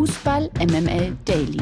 Fußball 0.00 0.48
MML 0.58 1.14
Daily. 1.26 1.60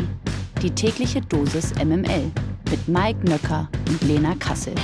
Die 0.62 0.70
tägliche 0.70 1.20
Dosis 1.20 1.74
MML 1.74 2.30
mit 2.70 2.86
Mike 2.86 3.28
Nöcker 3.28 3.68
und 3.88 4.00
Lena 4.02 4.36
Kassel. 4.36 4.76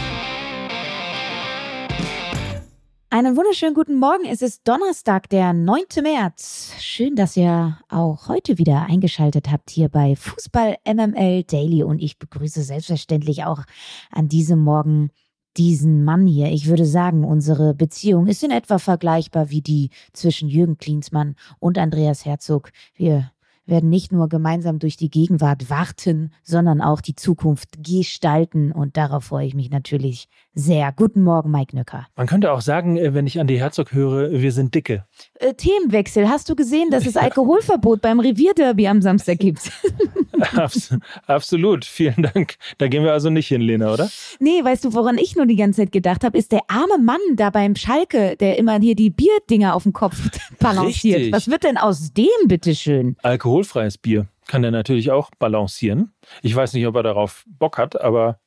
Einen 3.11 3.37
wunderschönen 3.37 3.75
guten 3.75 4.01
Morgen. 4.01 4.25
Es 4.25 4.43
ist 4.43 4.67
Donnerstag, 4.67 5.29
der 5.29 5.53
9. 5.53 5.85
März. 6.03 6.73
Schön, 6.81 7.15
dass 7.15 7.37
ihr 7.37 7.79
auch 7.89 8.27
heute 8.27 8.59
wieder 8.59 8.87
eingeschaltet 8.87 9.49
habt 9.53 9.71
hier 9.71 9.89
bei 9.89 10.17
Fußball 10.17 10.79
MML 10.85 11.45
Daily. 11.45 11.85
Und 11.85 12.01
ich 12.01 12.19
begrüße 12.19 12.61
selbstverständlich 12.65 13.45
auch 13.45 13.63
an 14.11 14.27
diesem 14.27 14.59
Morgen 14.59 15.13
diesen 15.57 16.03
Mann 16.05 16.27
hier. 16.27 16.51
Ich 16.51 16.67
würde 16.67 16.87
sagen, 16.87 17.23
unsere 17.23 17.75
Beziehung 17.75 18.27
ist 18.27 18.43
in 18.43 18.51
etwa 18.51 18.79
vergleichbar 18.79 19.51
wie 19.51 19.63
die 19.63 19.91
zwischen 20.13 20.49
Jürgen 20.49 20.79
Klinsmann 20.79 21.37
und 21.61 21.79
Andreas 21.79 22.25
Herzog. 22.25 22.73
Wir 22.97 23.31
werden 23.67 23.89
nicht 23.91 24.13
nur 24.13 24.29
gemeinsam 24.29 24.79
durch 24.79 24.97
die 24.97 25.11
Gegenwart 25.11 25.71
warten, 25.71 26.33
sondern 26.43 26.81
auch 26.81 27.01
die 27.01 27.15
Zukunft 27.15 27.83
gestalten. 27.83 28.73
Und 28.73 28.97
darauf 28.97 29.25
freue 29.25 29.47
ich 29.47 29.55
mich 29.55 29.71
natürlich 29.71 30.29
sehr. 30.55 30.93
Guten 30.93 31.23
Morgen, 31.23 31.51
Mike 31.51 31.75
Nöcker. 31.75 32.07
Man 32.17 32.27
könnte 32.27 32.53
auch 32.53 32.61
sagen, 32.61 32.97
äh, 32.97 33.15
wenn 33.15 33.27
ich 33.27 33.41
an 33.41 33.47
die 33.47 33.59
Herzog 33.59 33.93
höre, 33.93 34.31
wir 34.31 34.53
sind 34.53 34.75
dicke. 34.75 35.05
Äh, 35.35 35.55
Themenwechsel. 35.55 36.29
Hast 36.29 36.49
du 36.49 36.55
gesehen, 36.55 36.91
dass 36.91 37.07
es 37.07 37.17
Alkoholverbot 37.17 38.01
beim 38.01 38.21
Revierderby 38.21 38.87
am 38.87 39.03
Samstag 39.03 39.39
gibt? 39.39 39.73
Abs 40.57 40.95
absolut. 41.27 41.85
Vielen 41.85 42.23
Dank. 42.35 42.57
Da 42.79 42.89
gehen 42.89 43.05
wir 43.05 43.13
also 43.13 43.31
nicht 43.31 43.49
hin, 43.49 43.61
Lena, 43.61 43.93
oder? 43.93 44.11
Nee, 44.41 44.63
weißt 44.63 44.85
du, 44.85 44.95
woran 44.95 45.19
ich 45.19 45.37
nur 45.37 45.47
die 45.47 45.57
ganze 45.57 45.83
Zeit 45.83 45.93
gedacht 45.93 46.25
habe, 46.25 46.37
ist 46.37 46.53
der 46.53 46.63
arme 46.69 46.99
Mann 47.03 47.21
da 47.37 47.51
beim 47.51 47.77
Schalke, 47.77 48.37
der 48.37 48.59
immer 48.59 48.79
hier 48.79 48.95
die 48.95 49.11
Bierdinger 49.11 49.75
auf 49.75 49.85
dem 49.85 49.93
Kopf 49.93 50.17
balanciert. 50.59 51.17
Richtig. 51.17 51.33
Was 51.33 51.49
wird 51.49 51.65
denn 51.65 51.77
aus 51.77 52.13
dem, 52.13 52.27
bitteschön? 52.47 53.17
Alkoholfreies 53.55 53.99
Bier 53.99 54.27
kann 54.49 54.65
er 54.65 54.73
natürlich 54.73 55.13
auch 55.13 55.31
balancieren. 55.39 56.13
Ich 56.43 56.57
weiß 56.57 56.73
nicht, 56.73 56.89
ob 56.89 56.97
er 56.97 57.05
darauf 57.05 57.45
Bock 57.47 57.79
hat, 57.79 58.01
aber 58.01 58.41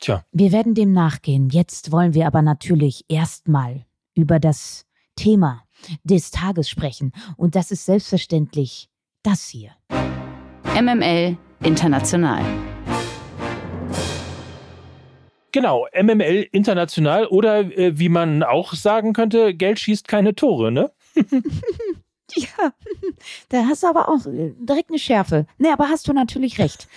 tja. 0.00 0.24
Wir 0.30 0.52
werden 0.52 0.74
dem 0.74 0.92
nachgehen. 0.92 1.48
Jetzt 1.50 1.90
wollen 1.90 2.14
wir 2.14 2.28
aber 2.28 2.40
natürlich 2.40 3.04
erstmal 3.08 3.86
über 4.14 4.38
das 4.38 4.86
Thema 5.16 5.64
des 6.04 6.30
Tages 6.30 6.68
sprechen. 6.68 7.10
Und 7.36 7.56
das 7.56 7.72
ist 7.72 7.86
selbstverständlich 7.86 8.88
das 9.24 9.48
hier. 9.48 9.72
MML 10.80 11.36
International. 11.64 12.44
Genau, 15.50 15.88
MML 15.92 16.46
international 16.52 17.26
oder 17.26 17.76
äh, 17.76 17.98
wie 17.98 18.08
man 18.08 18.44
auch 18.44 18.74
sagen 18.74 19.12
könnte, 19.12 19.52
Geld 19.54 19.80
schießt 19.80 20.06
keine 20.06 20.36
Tore, 20.36 20.70
ne? 20.70 20.92
Ja, 22.36 22.72
da 23.48 23.66
hast 23.66 23.82
du 23.82 23.86
aber 23.86 24.08
auch 24.08 24.26
äh, 24.26 24.54
direkt 24.58 24.90
eine 24.90 24.98
Schärfe. 24.98 25.46
Nee, 25.58 25.70
aber 25.70 25.88
hast 25.88 26.08
du 26.08 26.12
natürlich 26.12 26.58
recht. 26.58 26.88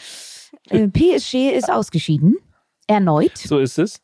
Äh, 0.70 0.88
PSG 0.88 1.52
ist 1.52 1.72
ausgeschieden. 1.72 2.38
Erneut. 2.88 3.38
So 3.38 3.60
ist 3.60 3.78
es. 3.80 4.02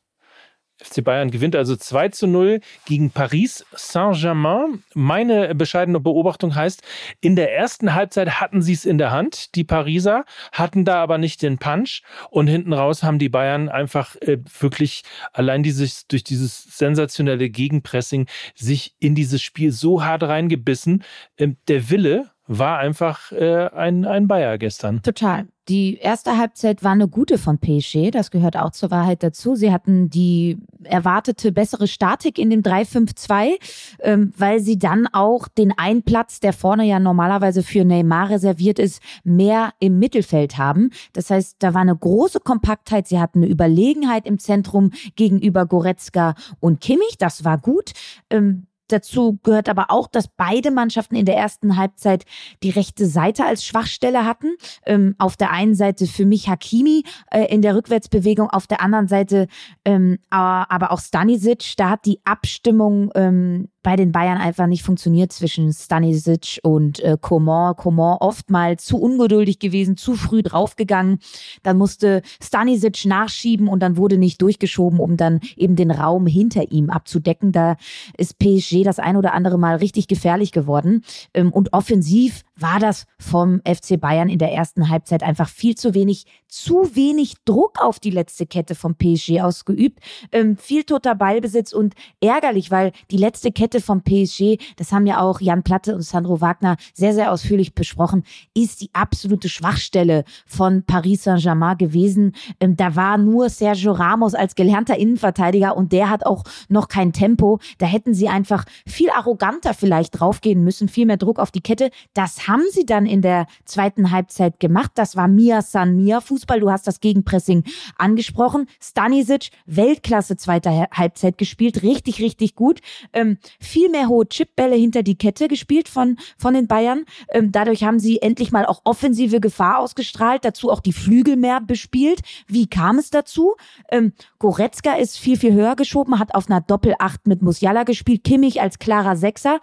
FC 0.82 1.04
Bayern 1.04 1.32
gewinnt 1.32 1.56
also 1.56 1.76
2 1.76 2.10
zu 2.10 2.28
0 2.28 2.62
gegen 2.86 3.12
Paris 3.12 3.66
Saint-Germain. 3.74 4.84
Meine 4.94 5.54
bescheidene 5.56 6.00
Beobachtung 6.00 6.56
heißt, 6.56 6.82
in 7.22 7.36
der 7.36 7.54
ersten 7.54 7.94
Halbzeit 7.94 8.40
hatten 8.40 8.62
sie 8.62 8.74
es 8.74 8.86
in 8.86 8.98
der 8.98 9.12
Hand, 9.12 9.56
die 9.56 9.64
Pariser, 9.64 10.26
hatten 10.52 10.86
da 10.86 11.02
aber 11.02 11.18
nicht 11.18 11.42
den 11.42 11.58
Punch 11.58 12.02
und 12.30 12.48
hinten 12.48 12.74
raus 12.74 13.04
haben 13.04 13.20
die 13.20 13.30
Bayern 13.30 13.70
einfach 13.70 14.16
äh, 14.18 14.38
wirklich 14.60 15.04
allein 15.34 15.64
dieses, 15.64 16.08
durch 16.08 16.24
dieses 16.24 16.64
sensationelle 16.64 17.50
Gegenpressing 17.50 18.28
sich 18.56 18.96
in 19.00 19.16
dieses 19.16 19.42
Spiel 19.42 19.72
so 19.72 20.04
hart 20.04 20.24
reingebissen. 20.24 21.04
Ähm, 21.38 21.58
der 21.68 21.90
Wille 21.90 22.32
war 22.50 22.80
einfach 22.80 23.32
äh, 23.32 23.68
ein, 23.68 24.06
ein 24.06 24.28
Bayer 24.28 24.58
gestern. 24.58 25.04
Total. 25.04 25.46
Die 25.70 25.98
erste 25.98 26.36
Halbzeit 26.36 26.84
war 26.84 26.94
eine 26.94 27.08
gute 27.08 27.38
von 27.38 27.60
PSG, 27.60 28.10
das 28.10 28.32
gehört 28.32 28.58
auch 28.58 28.72
zur 28.72 28.90
Wahrheit 28.90 29.22
dazu. 29.22 29.54
Sie 29.54 29.72
hatten 29.72 30.10
die 30.10 30.58
erwartete 30.84 31.52
bessere 31.52 31.88
Statik 31.88 32.40
in 32.40 32.50
dem 32.50 32.64
3-5-2, 32.64 33.52
ähm, 34.00 34.34
weil 34.36 34.62
sie 34.62 34.80
dann 34.80 35.06
auch 35.06 35.48
den 35.48 35.78
einen 35.78 36.02
Platz, 36.02 36.40
der 36.40 36.54
vorne 36.54 36.86
ja 36.86 37.00
normalerweise 37.00 37.62
für 37.62 37.86
Neymar 37.86 38.32
reserviert 38.32 38.80
ist, 38.80 39.00
mehr 39.24 39.74
im 39.80 40.00
Mittelfeld 40.00 40.58
haben. 40.58 40.90
Das 41.14 41.30
heißt, 41.30 41.58
da 41.60 41.76
war 41.76 41.82
eine 41.82 41.96
große 41.96 42.40
Kompaktheit, 42.40 43.08
sie 43.08 43.20
hatten 43.20 43.44
eine 43.44 43.52
Überlegenheit 43.52 44.26
im 44.26 44.40
Zentrum 44.40 44.90
gegenüber 45.16 45.68
Goretzka 45.68 46.34
und 46.60 46.82
Kimmich, 46.82 47.20
das 47.20 47.46
war 47.46 47.60
gut. 47.60 47.92
Ähm, 48.32 48.66
Dazu 48.92 49.40
gehört 49.44 49.70
aber 49.70 49.88
auch, 49.90 50.08
dass 50.08 50.28
beide 50.28 50.72
Mannschaften 50.72 51.16
in 51.16 51.26
der 51.26 51.38
ersten 51.38 51.78
Halbzeit 51.78 52.26
die 52.64 52.70
rechte 52.70 53.06
Seite 53.06 53.46
als 53.46 53.66
Schwachstelle 53.66 54.26
hatten. 54.26 54.56
Ähm, 54.86 55.16
auf 55.18 55.38
der 55.38 55.52
einen 55.52 55.76
Seite 55.76 56.08
für 56.08 56.26
mich 56.26 56.50
Hakimi 56.50 57.04
äh, 57.32 57.46
in 57.46 57.62
der 57.62 57.76
Rückwärtsbewegung, 57.76 58.50
auf 58.50 58.68
der 58.68 58.82
anderen 58.82 59.08
Seite 59.08 59.48
ähm, 59.86 60.20
aber 60.30 60.92
auch 60.92 61.00
Stanisic. 61.00 61.76
Da 61.78 61.90
hat 61.90 62.06
die 62.06 62.20
Abstimmung 62.24 63.12
ähm, 63.16 63.70
bei 63.82 63.96
den 63.96 64.12
Bayern 64.12 64.38
einfach 64.38 64.68
nicht 64.68 64.84
funktioniert 64.84 65.32
zwischen 65.32 65.72
Stanisic 65.72 66.60
und 66.64 67.00
äh, 67.00 67.18
Coman. 67.20 67.76
Coman 67.76 68.18
oftmals 68.20 68.86
zu 68.86 68.98
ungeduldig 68.98 69.60
gewesen, 69.60 69.96
zu 69.96 70.16
früh 70.16 70.44
draufgegangen. 70.44 71.20
Dann 71.64 71.78
musste 71.78 72.22
Stanisic 72.42 73.06
nachschieben 73.06 73.68
und 73.68 73.80
dann 73.80 73.98
wurde 73.98 74.18
nicht 74.18 74.42
durchgeschoben, 74.42 75.00
um 75.00 75.18
dann 75.18 75.40
eben 75.56 75.76
den 75.76 75.92
Raum 75.92 76.28
hinter 76.28 76.72
ihm 76.72 76.90
abzudecken. 76.90 77.52
Da 77.52 77.78
ist 78.18 78.38
PSG 78.38 78.84
das 78.84 79.00
ein 79.00 79.16
oder 79.16 79.34
andere 79.34 79.58
Mal 79.58 79.78
richtig 79.78 80.08
gefährlich 80.08 80.52
geworden. 80.52 81.04
Ähm, 81.34 81.52
und 81.54 81.74
offensiv 81.74 82.44
war 82.62 82.80
das 82.80 83.06
vom 83.20 83.62
FC 83.66 84.00
Bayern 84.00 84.30
in 84.30 84.40
der 84.40 84.52
ersten 84.52 84.90
Halbzeit 84.90 85.24
einfach 85.24 85.50
viel 85.50 85.76
zu 85.76 85.94
wenig, 85.94 86.26
zu 86.48 86.96
wenig 86.96 87.36
Druck 87.46 87.82
auf 87.82 88.00
die 88.00 88.10
letzte 88.10 88.46
Kette 88.46 88.76
vom 88.76 88.96
PSG 88.96 89.42
ausgeübt. 89.42 90.00
Ähm, 90.32 90.58
viel 90.58 90.84
toter 90.84 91.16
Ballbesitz 91.16 91.74
und 91.74 91.94
ärgerlich, 92.22 92.72
weil 92.72 92.92
die 93.12 93.18
letzte 93.18 93.52
Kette 93.52 93.82
vom 93.82 94.04
PSG, 94.04 94.58
das 94.78 94.92
haben 94.92 95.06
ja 95.06 95.22
auch 95.22 95.42
Jan 95.42 95.64
Platte 95.64 95.96
und 95.96 96.02
Sandro 96.02 96.42
Wagner 96.42 96.78
sehr, 96.94 97.14
sehr 97.14 97.32
ausführlich 97.32 97.74
besprochen, 97.74 98.24
ist 98.54 98.82
die 98.82 98.90
absolute 98.94 99.50
Schwachstelle 99.50 100.24
von 100.46 100.84
Paris 100.84 101.24
Saint-Germain 101.24 101.78
gewesen. 101.78 102.34
Ähm, 102.60 102.76
da 102.76 102.96
war 102.96 103.18
nur 103.18 103.50
Sergio 103.50 103.92
Ramos 103.92 104.34
als 104.34 104.56
gelernter 104.56 104.98
Innenverteidiger 104.98 105.78
und 105.78 105.92
der 105.92 106.10
hat 106.10 106.26
auch 106.26 106.44
noch 106.68 106.88
kein 106.88 107.14
Tempo. 107.14 107.60
Da 107.78 107.86
hätten 107.86 108.14
sie 108.14 108.28
einfach 108.28 108.66
viel 108.86 109.10
arroganter 109.10 109.74
vielleicht 109.74 110.20
draufgehen 110.20 110.64
müssen, 110.64 110.88
viel 110.88 111.06
mehr 111.06 111.18
Druck 111.18 111.40
auf 111.40 111.52
die 111.52 111.62
Kette. 111.62 111.90
Das 112.14 112.48
haben 112.50 112.66
sie 112.72 112.86
dann 112.86 113.06
in 113.06 113.22
der 113.22 113.46
zweiten 113.64 114.12
Halbzeit 114.12 114.60
gemacht. 114.60 114.92
Das 114.96 115.16
war 115.16 115.28
Mia 115.28 115.62
San 115.62 115.96
Mia 115.96 116.20
Fußball. 116.20 116.60
Du 116.60 116.72
hast 116.72 116.88
das 116.88 117.00
Gegenpressing 117.00 117.64
angesprochen. 117.98 118.68
Stanisic, 118.82 119.52
Weltklasse 119.66 120.36
zweite 120.36 120.88
Halbzeit 120.92 121.38
gespielt. 121.38 121.84
Richtig, 121.84 122.20
richtig 122.20 122.56
gut. 122.56 122.82
Ähm, 123.14 123.38
viel 123.60 123.90
mehr 123.90 124.10
hohe 124.10 124.28
Chipbälle 124.28 124.76
hinter 124.76 125.04
die 125.04 125.18
Kette 125.18 125.48
gespielt 125.48 125.88
von, 125.88 126.18
von 126.38 126.54
den 126.54 126.68
Bayern. 126.68 127.06
Ähm, 127.30 127.52
dadurch 127.52 127.84
haben 127.84 128.00
sie 128.00 128.22
endlich 128.22 128.52
mal 128.52 128.66
auch 128.66 128.82
offensive 128.84 129.40
Gefahr 129.40 129.80
ausgestrahlt. 129.80 130.44
Dazu 130.44 130.72
auch 130.72 130.82
die 130.82 130.94
Flügel 130.94 131.36
mehr 131.36 131.62
bespielt. 131.62 132.22
Wie 132.48 132.68
kam 132.68 132.98
es 132.98 133.12
dazu? 133.12 133.56
Ähm, 133.92 134.14
Goretzka 134.40 134.96
ist 134.96 135.20
viel, 135.20 135.38
viel 135.38 135.54
höher 135.54 135.76
geschoben, 135.76 136.20
hat 136.20 136.34
auf 136.34 136.50
einer 136.50 136.62
Doppel-Acht 136.62 137.28
mit 137.28 137.42
Musiala 137.44 137.84
gespielt. 137.84 138.24
Kimmich 138.24 138.62
als 138.62 138.80
klarer 138.80 139.16
Sechser. 139.16 139.60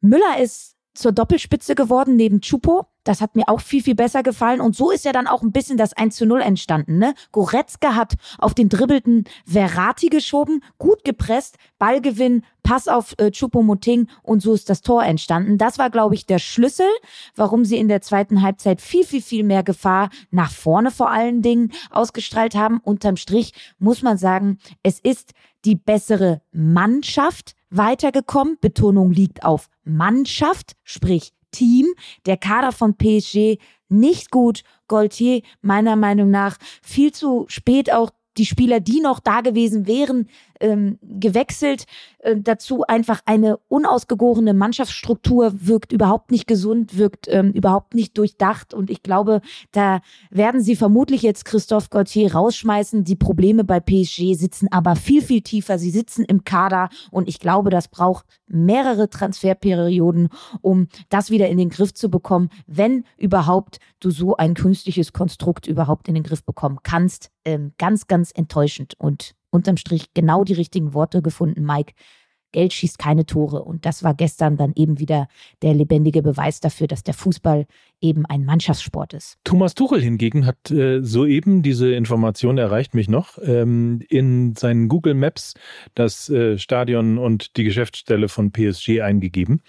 Müller 0.00 0.38
ist 0.40 0.73
zur 0.94 1.12
Doppelspitze 1.12 1.74
geworden 1.74 2.16
neben 2.16 2.40
Chupo. 2.40 2.86
Das 3.04 3.20
hat 3.20 3.36
mir 3.36 3.48
auch 3.48 3.60
viel, 3.60 3.82
viel 3.82 3.94
besser 3.94 4.22
gefallen. 4.22 4.60
Und 4.60 4.74
so 4.74 4.90
ist 4.90 5.04
ja 5.04 5.12
dann 5.12 5.26
auch 5.26 5.42
ein 5.42 5.52
bisschen 5.52 5.76
das 5.76 5.92
1 5.92 6.16
zu 6.16 6.24
0 6.24 6.40
entstanden. 6.40 6.98
Ne? 6.98 7.14
Goretzka 7.32 7.94
hat 7.94 8.14
auf 8.38 8.54
den 8.54 8.68
dribbelten 8.68 9.24
Verratti 9.46 10.08
geschoben, 10.08 10.62
gut 10.78 11.04
gepresst, 11.04 11.58
Ballgewinn, 11.78 12.44
Pass 12.64 12.88
auf 12.88 13.14
äh, 13.18 13.30
Chupomoting 13.30 14.08
und 14.22 14.40
so 14.40 14.54
ist 14.54 14.70
das 14.70 14.80
Tor 14.80 15.04
entstanden. 15.04 15.58
Das 15.58 15.78
war, 15.78 15.90
glaube 15.90 16.14
ich, 16.14 16.26
der 16.26 16.38
Schlüssel, 16.38 16.88
warum 17.36 17.64
sie 17.64 17.76
in 17.76 17.88
der 17.88 18.00
zweiten 18.00 18.42
Halbzeit 18.42 18.80
viel, 18.80 19.04
viel, 19.04 19.22
viel 19.22 19.44
mehr 19.44 19.62
Gefahr 19.62 20.08
nach 20.30 20.50
vorne 20.50 20.90
vor 20.90 21.10
allen 21.10 21.42
Dingen 21.42 21.72
ausgestrahlt 21.90 22.54
haben. 22.54 22.80
Unterm 22.82 23.16
Strich 23.16 23.52
muss 23.78 24.02
man 24.02 24.18
sagen, 24.18 24.58
es 24.82 24.98
ist 24.98 25.34
die 25.66 25.76
bessere 25.76 26.40
Mannschaft 26.52 27.54
weitergekommen. 27.68 28.56
Betonung 28.60 29.12
liegt 29.12 29.44
auf 29.44 29.68
Mannschaft, 29.84 30.72
sprich 30.84 31.34
Team. 31.50 31.86
Der 32.24 32.38
Kader 32.38 32.72
von 32.72 32.96
PSG 32.96 33.58
nicht 33.90 34.30
gut. 34.30 34.62
Gaultier 34.88 35.42
meiner 35.60 35.96
Meinung 35.96 36.30
nach 36.30 36.56
viel 36.82 37.12
zu 37.12 37.44
spät 37.48 37.92
auch 37.92 38.10
die 38.36 38.46
Spieler, 38.46 38.80
die 38.80 39.00
noch 39.00 39.20
da 39.20 39.40
gewesen 39.40 39.86
wären, 39.86 40.28
ähm, 40.60 40.98
gewechselt. 41.02 41.84
Äh, 42.18 42.36
dazu 42.38 42.84
einfach 42.84 43.20
eine 43.26 43.58
unausgegorene 43.68 44.54
Mannschaftsstruktur 44.54 45.52
wirkt 45.54 45.92
überhaupt 45.92 46.30
nicht 46.30 46.46
gesund, 46.46 46.96
wirkt 46.96 47.26
ähm, 47.28 47.52
überhaupt 47.52 47.94
nicht 47.94 48.16
durchdacht. 48.18 48.74
Und 48.74 48.90
ich 48.90 49.02
glaube, 49.02 49.40
da 49.72 50.00
werden 50.30 50.60
sie 50.60 50.76
vermutlich 50.76 51.22
jetzt 51.22 51.44
Christophe 51.44 51.88
Gauthier 51.90 52.32
rausschmeißen. 52.32 53.04
Die 53.04 53.16
Probleme 53.16 53.64
bei 53.64 53.80
PSG 53.80 54.34
sitzen 54.34 54.68
aber 54.70 54.96
viel, 54.96 55.22
viel 55.22 55.42
tiefer. 55.42 55.78
Sie 55.78 55.90
sitzen 55.90 56.24
im 56.24 56.44
Kader 56.44 56.88
und 57.10 57.28
ich 57.28 57.40
glaube, 57.40 57.70
das 57.70 57.88
braucht 57.88 58.26
mehrere 58.46 59.08
Transferperioden, 59.08 60.28
um 60.60 60.88
das 61.08 61.30
wieder 61.30 61.48
in 61.48 61.58
den 61.58 61.70
Griff 61.70 61.94
zu 61.94 62.10
bekommen, 62.10 62.50
wenn 62.66 63.04
überhaupt 63.16 63.78
du 64.00 64.10
so 64.10 64.36
ein 64.36 64.54
künstliches 64.54 65.12
Konstrukt 65.12 65.66
überhaupt 65.66 66.08
in 66.08 66.14
den 66.14 66.22
Griff 66.22 66.44
bekommen 66.44 66.78
kannst. 66.82 67.30
Ähm, 67.44 67.72
ganz, 67.78 68.06
ganz 68.06 68.30
enttäuschend 68.34 68.94
und 68.98 69.34
unterm 69.54 69.76
Strich 69.76 70.12
genau 70.14 70.44
die 70.44 70.52
richtigen 70.52 70.92
Worte 70.94 71.22
gefunden, 71.22 71.64
Mike. 71.64 71.94
Geld 72.54 72.72
schießt 72.72 72.98
keine 73.00 73.26
Tore. 73.26 73.64
Und 73.64 73.84
das 73.84 74.04
war 74.04 74.14
gestern 74.14 74.56
dann 74.56 74.72
eben 74.76 75.00
wieder 75.00 75.26
der 75.62 75.74
lebendige 75.74 76.22
Beweis 76.22 76.60
dafür, 76.60 76.86
dass 76.86 77.02
der 77.02 77.12
Fußball 77.12 77.66
eben 78.00 78.24
ein 78.26 78.44
Mannschaftssport 78.44 79.12
ist. 79.12 79.38
Thomas 79.42 79.74
Tuchel 79.74 80.00
hingegen 80.00 80.46
hat 80.46 80.70
äh, 80.70 81.02
soeben, 81.02 81.62
diese 81.62 81.92
Information 81.92 82.56
erreicht 82.56 82.94
mich 82.94 83.08
noch, 83.08 83.38
ähm, 83.42 84.02
in 84.08 84.54
seinen 84.54 84.88
Google 84.88 85.14
Maps 85.14 85.54
das 85.94 86.30
äh, 86.30 86.56
Stadion 86.56 87.18
und 87.18 87.56
die 87.56 87.64
Geschäftsstelle 87.64 88.28
von 88.28 88.52
PSG 88.52 89.00
eingegeben. 89.00 89.62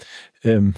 Ähm, 0.44 0.76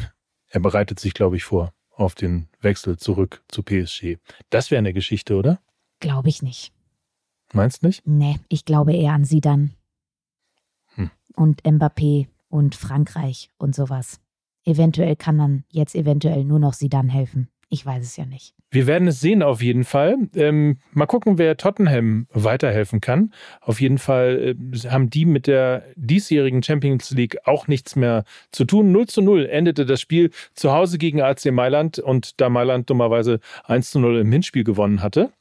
er 0.48 0.62
bereitet 0.62 1.02
sich, 1.02 1.14
glaube 1.14 1.36
ich, 1.36 1.44
vor 1.44 1.74
auf 1.92 2.16
den 2.16 2.48
Wechsel 2.62 2.96
zurück 2.98 3.44
zu 3.50 3.64
PSG. 3.64 4.16
Das 4.50 4.72
wäre 4.72 4.80
eine 4.80 4.94
Geschichte, 4.94 5.36
oder? 5.36 5.60
Glaube 6.00 6.30
ich 6.30 6.42
nicht. 6.42 6.72
Meinst 7.54 7.84
nicht? 7.84 8.06
Nee, 8.06 8.40
ich 8.50 8.66
glaube 8.66 8.94
eher 8.94 9.14
an 9.14 9.26
sie 9.26 9.42
dann. 9.42 9.72
Hm. 10.96 11.12
Und 11.36 11.64
Mbappé 11.64 12.28
und 12.50 12.76
Frankreich 12.76 13.50
und 13.58 13.76
sowas. 13.76 14.20
Eventuell 14.66 15.16
kann 15.16 15.38
dann 15.38 15.64
jetzt 15.72 15.96
eventuell 15.96 16.44
nur 16.44 16.60
noch 16.60 16.74
sie 16.74 16.90
dann 16.90 17.10
helfen. 17.10 17.50
Ich 17.70 17.86
weiß 17.86 18.04
es 18.04 18.16
ja 18.16 18.26
nicht. 18.26 18.54
Wir 18.70 18.86
werden 18.86 19.08
es 19.08 19.22
sehen 19.22 19.44
auf 19.44 19.62
jeden 19.62 19.86
Fall. 19.86 20.18
Ähm, 20.36 20.78
mal 20.92 21.06
gucken, 21.06 21.38
wer 21.38 21.56
Tottenham 21.56 22.28
weiterhelfen 22.32 23.00
kann. 23.00 23.34
Auf 23.62 23.80
jeden 23.80 23.98
Fall 23.98 24.56
äh, 24.74 24.90
haben 24.90 25.10
die 25.10 25.26
mit 25.26 25.48
der 25.48 25.84
diesjährigen 25.96 26.64
Champions 26.64 27.12
League 27.12 27.38
auch 27.46 27.68
nichts 27.68 27.96
mehr 27.96 28.24
zu 28.52 28.66
tun. 28.66 28.92
0 28.92 29.08
zu 29.08 29.22
0 29.22 29.46
endete 29.46 29.86
das 29.86 30.02
Spiel 30.02 30.32
zu 30.54 30.72
Hause 30.74 30.98
gegen 30.98 31.22
AC 31.22 31.46
Mailand 31.52 32.00
und 32.00 32.40
da 32.42 32.50
Mailand 32.50 32.90
dummerweise 32.90 33.40
1 33.64 33.92
zu 33.92 34.00
0 34.00 34.20
im 34.20 34.32
Hinspiel 34.32 34.66
gewonnen 34.66 35.02
hatte, 35.02 35.32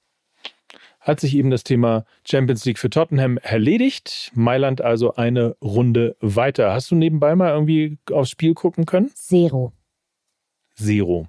hat 1.07 1.21
sich 1.21 1.37
eben 1.37 1.51
das 1.51 1.63
Thema 1.63 2.05
Champions 2.29 2.65
League 2.65 2.81
für 2.81 2.91
Tottenham 2.91 3.39
erledigt. 3.39 4.33
Mailand 4.35 4.83
also 4.83 5.15
eine 5.15 5.57
Runde 5.63 6.17
weiter. 6.21 6.73
Hast 6.73 6.91
du 6.91 6.97
nebenbei 6.97 7.37
mal 7.37 7.53
irgendwie 7.53 7.99
aufs 8.11 8.31
Spiel 8.31 8.55
gucken 8.55 8.87
können? 8.87 9.11
Zero. 9.15 9.73
Zero. 10.75 11.29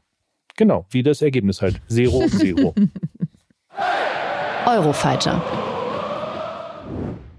Genau, 0.55 0.87
wie 0.89 1.03
das 1.03 1.21
Ergebnis 1.21 1.61
halt. 1.61 1.79
Zero, 1.87 2.27
Zero. 2.27 2.73
Eurofighter. 4.65 5.43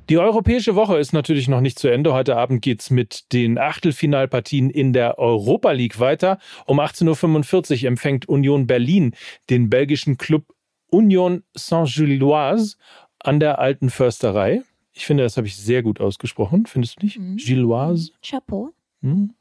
Die 0.08 0.17
europäische 0.17 0.76
Woche 0.76 0.96
ist 0.96 1.12
natürlich 1.12 1.49
noch 1.49 1.61
nicht 1.61 1.79
zu 1.79 1.88
Ende. 1.88 2.14
Heute 2.14 2.37
Abend 2.37 2.62
geht 2.62 2.81
es 2.81 2.90
mit 2.90 3.32
den 3.32 3.58
Achtelfinalpartien 3.58 4.70
in 4.70 4.93
der 4.93 5.19
Europa 5.19 5.73
League 5.73 5.99
weiter. 5.99 6.38
Um 6.67 6.79
18.45 6.79 7.82
Uhr 7.82 7.88
empfängt 7.88 8.29
Union 8.29 8.67
Berlin 8.69 9.14
den 9.50 9.69
belgischen 9.69 10.17
Club 10.17 10.44
Union 10.90 11.44
Saint-Gilloise 11.55 12.76
an 13.19 13.40
der 13.40 13.58
alten 13.58 13.90
Försterei. 13.90 14.62
Ich 14.93 15.06
finde, 15.06 15.23
das 15.23 15.37
habe 15.37 15.46
ich 15.46 15.56
sehr 15.56 15.82
gut 15.82 16.00
ausgesprochen. 16.00 16.67
Findest 16.67 17.00
du 17.00 17.06
nicht? 17.06 17.19
Mhm. 17.19 17.37
Gilloise. 17.37 18.12
Chapeau. 18.23 18.70
Mhm. 19.00 19.35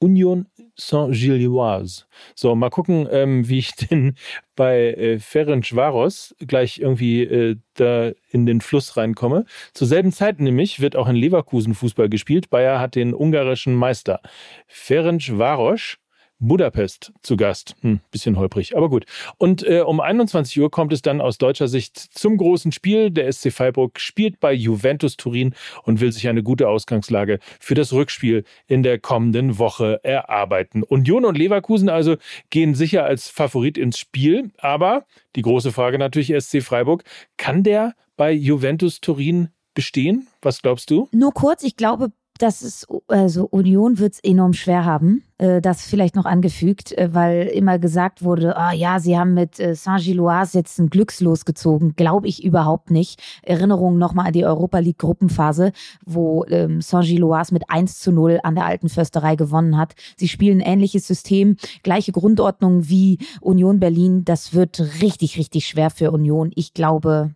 Union 0.00 0.46
Saint-Gilloise. 0.76 2.04
So, 2.34 2.54
mal 2.54 2.68
gucken, 2.68 3.08
ähm, 3.10 3.48
wie 3.48 3.58
ich 3.58 3.74
denn 3.90 4.16
bei 4.54 4.92
äh, 4.92 5.18
Ferencvaros 5.18 6.34
gleich 6.40 6.78
irgendwie 6.78 7.22
äh, 7.22 7.56
da 7.74 8.10
in 8.30 8.44
den 8.44 8.60
Fluss 8.60 8.96
reinkomme. 8.96 9.46
Zur 9.72 9.86
selben 9.86 10.12
Zeit 10.12 10.40
nämlich 10.40 10.80
wird 10.80 10.94
auch 10.96 11.08
in 11.08 11.16
Leverkusen 11.16 11.74
Fußball 11.74 12.08
gespielt. 12.08 12.50
Bayer 12.50 12.80
hat 12.80 12.96
den 12.96 13.14
ungarischen 13.14 13.74
Meister. 13.74 14.20
Ferencvaros 14.66 15.96
Budapest 16.38 17.12
zu 17.22 17.36
Gast. 17.36 17.76
Hm, 17.80 18.00
bisschen 18.10 18.36
holprig, 18.36 18.76
aber 18.76 18.88
gut. 18.88 19.06
Und 19.38 19.66
äh, 19.66 19.80
um 19.80 20.00
21 20.00 20.60
Uhr 20.60 20.70
kommt 20.70 20.92
es 20.92 21.02
dann 21.02 21.20
aus 21.20 21.38
deutscher 21.38 21.68
Sicht 21.68 21.96
zum 21.96 22.36
großen 22.36 22.72
Spiel. 22.72 23.10
Der 23.10 23.32
SC 23.32 23.52
Freiburg 23.52 24.00
spielt 24.00 24.40
bei 24.40 24.52
Juventus 24.52 25.16
Turin 25.16 25.54
und 25.84 26.00
will 26.00 26.12
sich 26.12 26.28
eine 26.28 26.42
gute 26.42 26.68
Ausgangslage 26.68 27.38
für 27.60 27.74
das 27.74 27.92
Rückspiel 27.92 28.44
in 28.66 28.82
der 28.82 28.98
kommenden 28.98 29.58
Woche 29.58 30.00
erarbeiten. 30.02 30.82
Union 30.82 31.24
und 31.24 31.38
Leverkusen 31.38 31.88
also 31.88 32.16
gehen 32.50 32.74
sicher 32.74 33.04
als 33.04 33.28
Favorit 33.28 33.78
ins 33.78 33.98
Spiel, 33.98 34.50
aber 34.58 35.06
die 35.36 35.42
große 35.42 35.72
Frage 35.72 35.98
natürlich 35.98 36.34
SC 36.38 36.62
Freiburg, 36.62 37.04
kann 37.36 37.62
der 37.62 37.94
bei 38.16 38.32
Juventus 38.32 39.00
Turin 39.00 39.48
bestehen? 39.74 40.28
Was 40.42 40.62
glaubst 40.62 40.90
du? 40.90 41.08
Nur 41.12 41.32
kurz, 41.32 41.64
ich 41.64 41.76
glaube, 41.76 42.12
das 42.44 42.60
ist, 42.60 42.86
also 43.08 43.46
Union 43.46 43.98
wird 43.98 44.12
es 44.12 44.20
enorm 44.20 44.52
schwer 44.52 44.84
haben. 44.84 45.24
Äh, 45.38 45.62
das 45.62 45.86
vielleicht 45.86 46.14
noch 46.14 46.26
angefügt, 46.26 46.92
äh, 46.92 47.08
weil 47.14 47.46
immer 47.46 47.78
gesagt 47.78 48.22
wurde, 48.22 48.58
ah 48.58 48.74
ja, 48.74 49.00
sie 49.00 49.18
haben 49.18 49.32
mit 49.32 49.58
äh, 49.58 49.74
Saint-Gilloise 49.74 50.58
jetzt 50.58 50.78
ein 50.78 50.90
Glückslos 50.90 51.46
gezogen. 51.46 51.94
Glaube 51.96 52.28
ich 52.28 52.44
überhaupt 52.44 52.90
nicht. 52.90 53.22
Erinnerung 53.42 53.96
nochmal 53.96 54.26
an 54.26 54.34
die 54.34 54.44
Europa 54.44 54.78
League 54.78 54.98
Gruppenphase, 54.98 55.72
wo 56.04 56.44
ähm, 56.50 56.82
Saint-Gilloise 56.82 57.54
mit 57.54 57.70
1 57.70 58.00
zu 58.00 58.12
0 58.12 58.40
an 58.42 58.56
der 58.56 58.66
alten 58.66 58.90
Försterei 58.90 59.36
gewonnen 59.36 59.78
hat. 59.78 59.94
Sie 60.18 60.28
spielen 60.28 60.60
ein 60.60 60.74
ähnliches 60.74 61.06
System, 61.06 61.56
gleiche 61.82 62.12
Grundordnung 62.12 62.90
wie 62.90 63.20
Union 63.40 63.80
Berlin. 63.80 64.26
Das 64.26 64.52
wird 64.52 64.80
richtig, 65.00 65.38
richtig 65.38 65.66
schwer 65.66 65.88
für 65.88 66.10
Union. 66.10 66.52
Ich 66.56 66.74
glaube, 66.74 67.34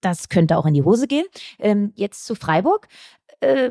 das 0.00 0.28
könnte 0.28 0.58
auch 0.58 0.66
in 0.66 0.74
die 0.74 0.82
Hose 0.82 1.06
gehen. 1.06 1.26
Ähm, 1.60 1.92
jetzt 1.94 2.26
zu 2.26 2.34
Freiburg. 2.34 2.88
Äh, 3.38 3.70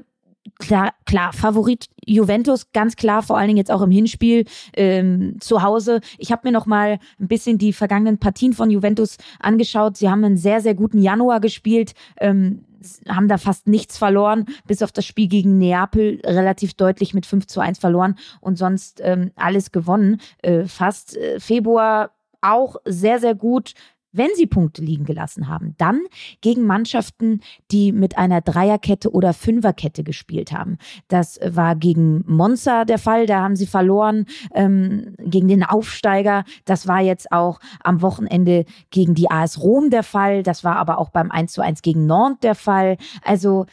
klar, 0.59 0.93
klar, 1.05 1.33
Favorit 1.33 1.87
Juventus, 2.05 2.71
ganz 2.71 2.95
klar, 2.95 3.21
vor 3.23 3.37
allen 3.37 3.47
Dingen 3.47 3.57
jetzt 3.57 3.71
auch 3.71 3.81
im 3.81 3.91
Hinspiel 3.91 4.45
ähm, 4.73 5.37
zu 5.39 5.63
Hause. 5.63 6.01
Ich 6.17 6.31
habe 6.31 6.47
mir 6.47 6.51
noch 6.51 6.65
mal 6.65 6.99
ein 7.19 7.27
bisschen 7.27 7.57
die 7.57 7.73
vergangenen 7.73 8.17
Partien 8.17 8.53
von 8.53 8.69
Juventus 8.69 9.17
angeschaut. 9.39 9.97
Sie 9.97 10.09
haben 10.09 10.23
einen 10.23 10.37
sehr, 10.37 10.61
sehr 10.61 10.75
guten 10.75 11.01
Januar 11.01 11.39
gespielt. 11.39 11.93
Ähm, 12.19 12.65
haben 13.09 13.27
da 13.27 13.37
fast 13.37 13.67
nichts 13.67 13.97
verloren, 13.97 14.45
bis 14.65 14.81
auf 14.81 14.93
das 14.93 15.05
Spiel 15.05 15.27
gegen 15.27 15.57
Neapel 15.57 16.21
relativ 16.25 16.75
deutlich 16.75 17.13
mit 17.13 17.25
5 17.25 17.45
zu 17.47 17.59
1 17.59 17.77
verloren 17.77 18.15
und 18.39 18.57
sonst 18.57 19.01
ähm, 19.03 19.31
alles 19.35 19.71
gewonnen. 19.71 20.21
Äh, 20.41 20.65
fast 20.65 21.17
äh, 21.17 21.41
Februar 21.41 22.11
auch 22.41 22.77
sehr, 22.85 23.19
sehr 23.19 23.35
gut 23.35 23.73
wenn 24.11 24.29
sie 24.35 24.47
Punkte 24.47 24.81
liegen 24.81 25.05
gelassen 25.05 25.47
haben, 25.47 25.75
dann 25.77 26.01
gegen 26.41 26.65
Mannschaften, 26.65 27.41
die 27.71 27.91
mit 27.91 28.17
einer 28.17 28.41
Dreierkette 28.41 29.11
oder 29.11 29.33
Fünferkette 29.33 30.03
gespielt 30.03 30.51
haben. 30.51 30.77
Das 31.07 31.39
war 31.45 31.75
gegen 31.75 32.23
Monza 32.25 32.85
der 32.85 32.97
Fall, 32.97 33.25
da 33.25 33.41
haben 33.41 33.55
sie 33.55 33.67
verloren, 33.67 34.25
ähm, 34.53 35.15
gegen 35.19 35.47
den 35.47 35.63
Aufsteiger. 35.63 36.43
Das 36.65 36.87
war 36.87 37.01
jetzt 37.01 37.31
auch 37.31 37.59
am 37.83 38.01
Wochenende 38.01 38.65
gegen 38.89 39.13
die 39.13 39.29
AS 39.29 39.61
Rom 39.61 39.89
der 39.89 40.03
Fall. 40.03 40.43
Das 40.43 40.63
war 40.63 40.77
aber 40.77 40.97
auch 40.97 41.09
beim 41.09 41.31
1 41.31 41.53
zu 41.53 41.61
1 41.61 41.81
gegen 41.81 42.05
Nantes 42.05 42.39
der 42.41 42.55
Fall. 42.55 42.97
Also 43.23 43.65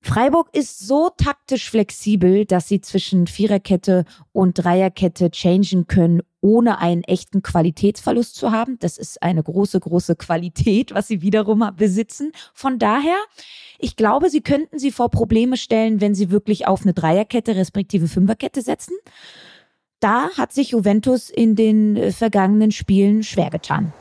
Freiburg 0.00 0.48
ist 0.54 0.86
so 0.86 1.10
taktisch 1.16 1.70
flexibel, 1.70 2.44
dass 2.46 2.68
sie 2.68 2.80
zwischen 2.80 3.26
Viererkette 3.26 4.04
und 4.32 4.54
Dreierkette 4.54 5.30
changen 5.30 5.86
können, 5.86 6.22
ohne 6.40 6.78
einen 6.78 7.02
echten 7.04 7.42
Qualitätsverlust 7.42 8.36
zu 8.36 8.52
haben. 8.52 8.78
Das 8.78 8.98
ist 8.98 9.22
eine 9.22 9.42
große, 9.42 9.80
große 9.80 10.16
Qualität, 10.16 10.94
was 10.94 11.08
sie 11.08 11.22
wiederum 11.22 11.68
besitzen. 11.76 12.32
Von 12.54 12.78
daher, 12.78 13.16
ich 13.78 13.96
glaube, 13.96 14.30
sie 14.30 14.40
könnten 14.40 14.78
sie 14.78 14.92
vor 14.92 15.10
Probleme 15.10 15.56
stellen, 15.56 16.00
wenn 16.00 16.14
sie 16.14 16.30
wirklich 16.30 16.66
auf 16.66 16.82
eine 16.82 16.94
Dreierkette 16.94 17.56
respektive 17.56 18.08
Fünferkette 18.08 18.62
setzen. 18.62 18.94
Da 20.00 20.30
hat 20.36 20.52
sich 20.52 20.70
Juventus 20.70 21.28
in 21.28 21.56
den 21.56 21.96
äh, 21.96 22.12
vergangenen 22.12 22.70
Spielen 22.70 23.24
schwer 23.24 23.50
getan. 23.50 23.92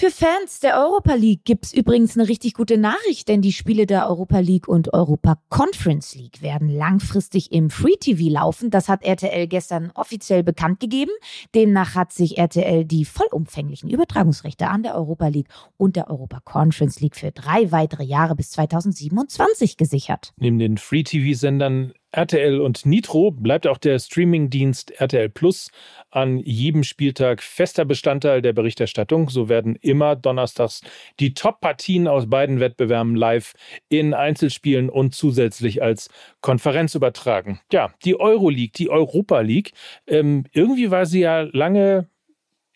Für 0.00 0.10
Fans 0.10 0.60
der 0.60 0.78
Europa 0.78 1.12
League 1.12 1.44
gibt's 1.44 1.74
übrigens 1.74 2.16
eine 2.16 2.26
richtig 2.26 2.54
gute 2.54 2.78
Nachricht, 2.78 3.28
denn 3.28 3.42
die 3.42 3.52
Spiele 3.52 3.84
der 3.84 4.08
Europa 4.08 4.38
League 4.38 4.66
und 4.66 4.94
Europa 4.94 5.36
Conference 5.50 6.14
League 6.14 6.40
werden 6.40 6.70
langfristig 6.70 7.52
im 7.52 7.68
Free 7.68 7.96
TV 8.00 8.32
laufen. 8.32 8.70
Das 8.70 8.88
hat 8.88 9.02
RTL 9.02 9.46
gestern 9.46 9.92
offiziell 9.94 10.42
bekannt 10.42 10.80
gegeben. 10.80 11.10
Demnach 11.54 11.96
hat 11.96 12.14
sich 12.14 12.38
RTL 12.38 12.86
die 12.86 13.04
vollumfänglichen 13.04 13.90
Übertragungsrechte 13.90 14.68
an 14.68 14.82
der 14.82 14.94
Europa 14.94 15.28
League 15.28 15.50
und 15.76 15.96
der 15.96 16.08
Europa 16.08 16.40
Conference 16.46 16.98
League 17.00 17.16
für 17.16 17.30
drei 17.30 17.70
weitere 17.70 18.04
Jahre 18.04 18.34
bis 18.36 18.52
2027 18.52 19.76
gesichert. 19.76 20.32
Neben 20.38 20.58
den 20.58 20.78
Free 20.78 21.02
TV-Sendern 21.02 21.92
RTL 22.12 22.60
und 22.60 22.86
Nitro 22.86 23.30
bleibt 23.30 23.66
auch 23.66 23.78
der 23.78 23.98
Streamingdienst 23.98 24.90
RTL 25.00 25.28
Plus 25.28 25.70
an 26.10 26.38
jedem 26.38 26.82
Spieltag 26.82 27.42
fester 27.42 27.84
Bestandteil 27.84 28.42
der 28.42 28.52
Berichterstattung. 28.52 29.30
So 29.30 29.48
werden 29.48 29.76
immer 29.76 30.16
donnerstags 30.16 30.82
die 31.20 31.34
Top-Partien 31.34 32.08
aus 32.08 32.28
beiden 32.28 32.58
Wettbewerben 32.58 33.14
live 33.14 33.54
in 33.88 34.12
Einzelspielen 34.12 34.90
und 34.90 35.14
zusätzlich 35.14 35.82
als 35.82 36.08
Konferenz 36.40 36.94
übertragen. 36.94 37.60
Ja, 37.72 37.92
die 38.04 38.18
Euroleague, 38.18 38.72
die 38.74 38.90
Europa 38.90 39.40
League, 39.40 39.72
ähm, 40.06 40.44
irgendwie 40.52 40.90
war 40.90 41.06
sie 41.06 41.20
ja 41.20 41.42
lange 41.42 42.08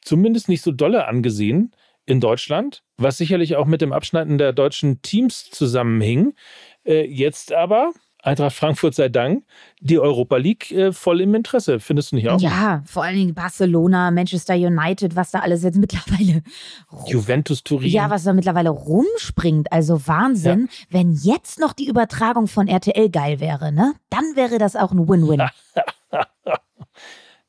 zumindest 0.02 0.48
nicht 0.48 0.62
so 0.62 0.70
dolle 0.70 1.06
angesehen 1.06 1.74
in 2.06 2.20
Deutschland, 2.20 2.82
was 2.98 3.16
sicherlich 3.16 3.56
auch 3.56 3.66
mit 3.66 3.80
dem 3.80 3.92
Abschneiden 3.92 4.38
der 4.38 4.52
deutschen 4.52 5.02
Teams 5.02 5.50
zusammenhing. 5.50 6.34
Äh, 6.84 7.06
jetzt 7.06 7.52
aber 7.52 7.92
Eintracht 8.24 8.56
Frankfurt 8.56 8.94
sei 8.94 9.10
Dank, 9.10 9.44
die 9.80 9.98
Europa 9.98 10.38
League 10.38 10.70
äh, 10.72 10.92
voll 10.92 11.20
im 11.20 11.34
Interesse. 11.34 11.78
Findest 11.78 12.12
du 12.12 12.16
nicht 12.16 12.30
auch? 12.30 12.40
Ja, 12.40 12.82
vor 12.86 13.04
allen 13.04 13.16
Dingen 13.16 13.34
Barcelona, 13.34 14.10
Manchester 14.10 14.54
United, 14.54 15.14
was 15.14 15.30
da 15.30 15.40
alles 15.40 15.62
jetzt 15.62 15.76
mittlerweile. 15.78 16.42
Juventus 17.06 17.62
Turin. 17.62 17.90
Ja, 17.90 18.08
was 18.08 18.24
da 18.24 18.32
mittlerweile 18.32 18.70
rumspringt. 18.70 19.70
Also 19.70 20.06
Wahnsinn. 20.06 20.70
Ja. 20.70 20.86
Wenn 20.88 21.12
jetzt 21.12 21.60
noch 21.60 21.74
die 21.74 21.86
Übertragung 21.86 22.48
von 22.48 22.66
RTL 22.66 23.10
geil 23.10 23.40
wäre, 23.40 23.72
ne? 23.72 23.92
Dann 24.08 24.24
wäre 24.36 24.56
das 24.56 24.74
auch 24.74 24.92
ein 24.92 25.06
Win-Win. 25.06 25.42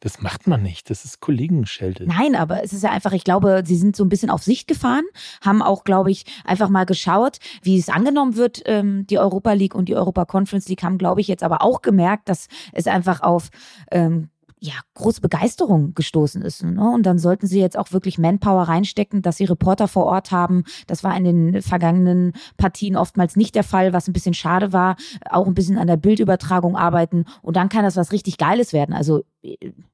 Das 0.02 0.22
macht 0.22 0.46
man 0.46 0.62
nicht. 0.62 0.90
Das 0.90 1.06
ist 1.06 1.20
Kollegenschelte. 1.20 2.06
Nein, 2.06 2.36
aber 2.36 2.64
es 2.64 2.74
ist 2.74 2.84
ja 2.84 2.92
einfach, 2.92 3.14
ich 3.14 3.24
glaube, 3.24 3.64
sie 3.66 3.78
sind 3.78 3.96
so 3.96 4.04
ein 4.04 4.10
bisschen 4.10 4.30
auf 4.30 4.44
Sicht 4.44 4.68
gefahren, 4.68 5.06
haben 5.42 5.62
auch, 5.62 5.84
glaube 5.84 6.12
ich, 6.12 6.26
einfach 6.44 6.70
mal 6.70 6.86
geschaut, 6.86 7.38
wie 7.64 7.78
es 7.78 7.90
angenommen 7.90 8.36
wird. 8.36 8.62
Ähm, 8.66 9.08
die 9.08 9.20
Europa 9.20 9.54
League 9.54 9.74
und 9.74 9.90
die 9.90 9.96
Europa 9.96 10.26
Conference 10.26 10.68
League 10.68 10.84
haben, 10.84 10.98
glaube 10.98 11.22
ich, 11.22 11.28
jetzt 11.28 11.44
aber 11.44 11.62
auch 11.62 11.82
gemerkt, 11.82 12.30
dass 12.30 12.48
es 12.74 12.88
einfach 12.88 13.22
auf 13.22 13.50
ähm, 13.92 14.30
ja, 14.60 14.74
große 14.96 15.22
Begeisterung 15.22 15.94
gestoßen 15.94 16.42
ist. 16.42 16.64
Ne? 16.64 16.90
Und 16.90 17.04
dann 17.04 17.20
sollten 17.20 17.46
sie 17.46 17.60
jetzt 17.60 17.78
auch 17.78 17.92
wirklich 17.92 18.18
Manpower 18.18 18.64
reinstecken, 18.64 19.22
dass 19.22 19.38
sie 19.38 19.46
Reporter 19.46 19.88
vor 19.88 20.06
Ort 20.06 20.32
haben. 20.32 20.64
Das 20.88 21.04
war 21.04 21.16
in 21.16 21.24
den 21.24 21.62
vergangenen 21.62 22.34
Partien 22.58 22.96
oftmals 22.96 23.36
nicht 23.36 23.56
der 23.56 23.64
Fall, 23.64 23.94
was 23.94 24.08
ein 24.08 24.14
bisschen 24.14 24.34
schade 24.34 24.74
war. 24.74 24.96
Auch 25.30 25.48
ein 25.48 25.54
bisschen 25.54 25.78
an 25.78 25.88
der 25.88 25.98
Bildübertragung 25.98 26.76
arbeiten. 26.76 27.26
Und 27.42 27.58
dann 27.58 27.70
kann 27.70 27.84
das 27.84 27.98
was 27.98 28.12
richtig 28.12 28.38
Geiles 28.38 28.74
werden. 28.74 28.96
Also 28.96 29.24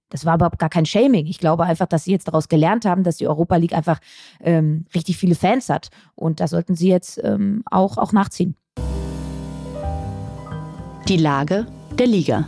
das 0.10 0.26
war 0.26 0.36
überhaupt 0.36 0.60
gar 0.60 0.70
kein 0.70 0.86
Shaming. 0.86 1.26
Ich 1.26 1.40
glaube 1.40 1.64
einfach, 1.64 1.88
dass 1.88 2.04
sie 2.04 2.12
jetzt 2.12 2.28
daraus 2.28 2.48
gelernt 2.48 2.86
haben, 2.86 3.04
dass 3.04 3.18
die 3.18 3.28
Europa 3.28 3.56
League 3.56 3.74
einfach 3.74 4.00
ähm, 4.42 4.86
richtig 4.94 5.18
viele 5.18 5.36
Fans 5.36 5.70
hat. 5.70 5.90
Und 6.16 6.40
da 6.40 6.48
sollten 6.48 6.76
sie 6.76 6.90
jetzt 6.90 7.20
ähm, 7.24 7.64
auch, 7.70 7.98
auch 7.98 8.14
nachziehen. 8.14 8.56
Die 11.08 11.18
Lage 11.18 11.66
der 11.98 12.08
Liga. 12.08 12.48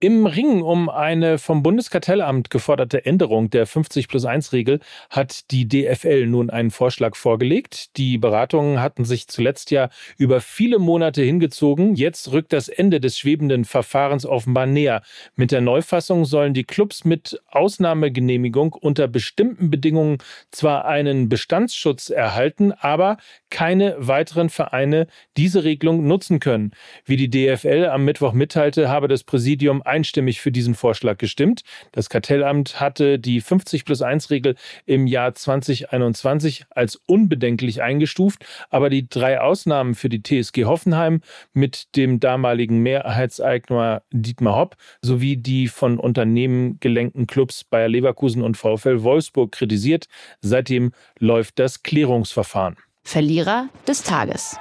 Im 0.00 0.26
Ring 0.26 0.62
um 0.62 0.88
eine 0.88 1.38
vom 1.38 1.64
Bundeskartellamt 1.64 2.50
geforderte 2.50 3.04
Änderung 3.04 3.50
der 3.50 3.66
50 3.66 4.06
plus 4.06 4.24
1 4.26 4.52
Regel 4.52 4.78
hat 5.10 5.50
die 5.50 5.66
DFL 5.66 6.24
nun 6.26 6.50
einen 6.50 6.70
Vorschlag 6.70 7.16
vorgelegt. 7.16 7.96
Die 7.96 8.16
Beratungen 8.16 8.80
hatten 8.80 9.04
sich 9.04 9.26
zuletzt 9.26 9.72
ja 9.72 9.88
über 10.16 10.40
viele 10.40 10.78
Monate 10.78 11.22
hingezogen. 11.22 11.96
Jetzt 11.96 12.30
rückt 12.30 12.52
das 12.52 12.68
Ende 12.68 13.00
des 13.00 13.18
schwebenden 13.18 13.64
Verfahrens 13.64 14.24
offenbar 14.24 14.66
näher. 14.66 15.02
Mit 15.34 15.50
der 15.50 15.62
Neufassung 15.62 16.24
sollen 16.26 16.54
die 16.54 16.62
Clubs 16.62 17.04
mit 17.04 17.42
Ausnahmegenehmigung 17.48 18.74
unter 18.74 19.08
bestimmten 19.08 19.68
Bedingungen 19.68 20.18
zwar 20.52 20.84
einen 20.84 21.28
Bestandsschutz 21.28 22.10
erhalten, 22.10 22.70
aber 22.70 23.16
keine 23.50 23.96
weiteren 23.98 24.48
Vereine 24.48 25.08
diese 25.36 25.64
Regelung 25.64 26.06
nutzen 26.06 26.38
können. 26.38 26.70
Wie 27.04 27.16
die 27.16 27.30
DFL 27.30 27.86
am 27.86 28.04
Mittwoch 28.04 28.32
mitteilte, 28.32 28.88
habe 28.88 29.08
das 29.08 29.24
Präsidium 29.24 29.82
einstimmig 29.88 30.40
für 30.40 30.52
diesen 30.52 30.74
Vorschlag 30.74 31.18
gestimmt. 31.18 31.62
Das 31.92 32.08
Kartellamt 32.08 32.80
hatte 32.80 33.18
die 33.18 33.40
50 33.40 33.84
plus 33.84 34.02
1 34.02 34.30
Regel 34.30 34.54
im 34.86 35.06
Jahr 35.06 35.34
2021 35.34 36.66
als 36.70 37.00
unbedenklich 37.06 37.82
eingestuft, 37.82 38.44
aber 38.70 38.90
die 38.90 39.08
drei 39.08 39.40
Ausnahmen 39.40 39.94
für 39.94 40.08
die 40.08 40.22
TSG 40.22 40.64
Hoffenheim 40.64 41.20
mit 41.52 41.96
dem 41.96 42.20
damaligen 42.20 42.78
Mehrheitseigner 42.78 44.02
Dietmar 44.12 44.56
Hopp 44.56 44.76
sowie 45.02 45.36
die 45.36 45.68
von 45.68 45.98
Unternehmen 45.98 46.78
gelenkten 46.80 47.26
Clubs 47.26 47.64
Bayer 47.64 47.88
Leverkusen 47.88 48.42
und 48.42 48.56
VfL 48.56 49.02
Wolfsburg 49.02 49.52
kritisiert. 49.52 50.06
Seitdem 50.40 50.92
läuft 51.18 51.58
das 51.58 51.82
Klärungsverfahren. 51.82 52.76
Verlierer 53.04 53.68
des 53.86 54.02
Tages. 54.02 54.58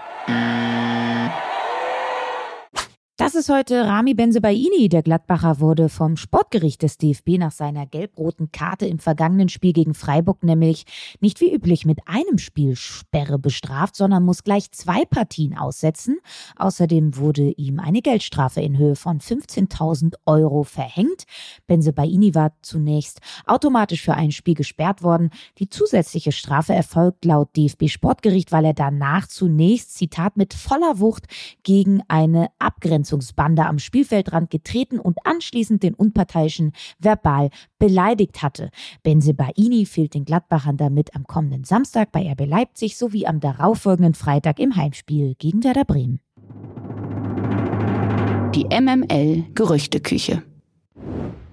Das 3.19 3.33
ist 3.33 3.49
heute 3.49 3.83
Rami 3.87 4.13
Benzebaini. 4.13 4.89
Der 4.89 5.01
Gladbacher 5.01 5.59
wurde 5.59 5.89
vom 5.89 6.17
Sportgericht 6.17 6.83
des 6.83 6.99
DFB 6.99 7.39
nach 7.39 7.51
seiner 7.51 7.87
gelb-roten 7.87 8.51
Karte 8.51 8.85
im 8.85 8.99
vergangenen 8.99 9.49
Spiel 9.49 9.73
gegen 9.73 9.95
Freiburg 9.95 10.43
nämlich 10.43 10.85
nicht 11.19 11.41
wie 11.41 11.51
üblich 11.51 11.83
mit 11.83 11.97
einem 12.05 12.37
Spiel 12.37 12.75
Sperre 12.75 13.39
bestraft, 13.39 13.95
sondern 13.95 14.23
muss 14.23 14.43
gleich 14.43 14.71
zwei 14.71 15.03
Partien 15.03 15.57
aussetzen. 15.57 16.19
Außerdem 16.57 17.17
wurde 17.17 17.49
ihm 17.53 17.79
eine 17.79 18.03
Geldstrafe 18.03 18.61
in 18.61 18.77
Höhe 18.77 18.95
von 18.95 19.19
15.000 19.19 20.13
Euro 20.27 20.61
verhängt. 20.61 21.23
Benzebaini 21.65 22.35
war 22.35 22.53
zunächst 22.61 23.21
automatisch 23.47 24.03
für 24.03 24.13
ein 24.13 24.31
Spiel 24.31 24.53
gesperrt 24.53 25.01
worden. 25.01 25.31
Die 25.57 25.69
zusätzliche 25.69 26.31
Strafe 26.31 26.75
erfolgt 26.75 27.25
laut 27.25 27.49
DFB 27.57 27.87
Sportgericht, 27.87 28.51
weil 28.51 28.65
er 28.65 28.75
danach 28.75 29.25
zunächst, 29.27 29.95
Zitat, 29.95 30.37
mit 30.37 30.53
voller 30.53 30.99
Wucht 30.99 31.25
gegen 31.63 32.03
eine 32.07 32.49
Abgrenzung 32.59 33.06
Abgrenzungsbande 33.07 33.65
am 33.65 33.79
Spielfeldrand 33.79 34.49
getreten 34.49 34.99
und 34.99 35.17
anschließend 35.23 35.81
den 35.81 35.93
Unparteiischen 35.93 36.73
verbal 36.99 37.49
beleidigt 37.79 38.43
hatte. 38.43 38.69
Benzebaini 39.03 39.85
fehlt 39.85 40.13
den 40.13 40.25
Gladbachern 40.25 40.77
damit 40.77 41.15
am 41.15 41.25
kommenden 41.25 41.63
Samstag 41.63 42.11
bei 42.11 42.29
RB 42.31 42.45
Leipzig 42.45 42.97
sowie 42.97 43.25
am 43.25 43.39
darauffolgenden 43.39 44.13
Freitag 44.13 44.59
im 44.59 44.75
Heimspiel 44.75 45.35
gegen 45.35 45.63
Werder 45.63 45.85
Bremen. 45.85 46.19
Die 48.53 48.65
MML 48.65 49.45
Gerüchteküche. 49.53 50.43